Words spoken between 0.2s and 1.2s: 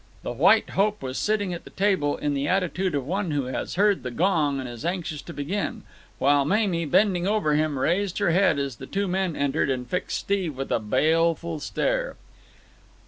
The White Hope was